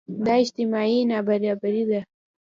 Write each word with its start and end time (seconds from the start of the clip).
دا 0.25 0.33
اجتماعي 0.43 0.99
نابرابري 1.11 1.83
ده. 1.89 2.01